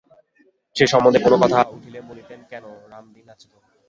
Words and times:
সে 0.75 0.85
সম্বন্ধে 0.87 1.19
কোনো 1.19 1.37
কথা 1.43 1.59
উঠিলে 1.75 1.99
বলিতেন, 2.01 2.39
কেন, 2.49 2.65
রামদীন 2.91 3.27
আছে 3.33 3.47
তো? 3.51 3.57